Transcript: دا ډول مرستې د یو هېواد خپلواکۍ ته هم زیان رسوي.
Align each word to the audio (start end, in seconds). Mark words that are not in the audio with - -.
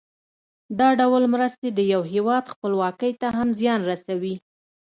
دا 0.79 0.89
ډول 0.99 1.23
مرستې 1.33 1.67
د 1.73 1.79
یو 1.93 2.01
هېواد 2.13 2.43
خپلواکۍ 2.53 3.11
ته 3.21 3.27
هم 3.37 3.47
زیان 3.59 3.79
رسوي. 3.89 4.35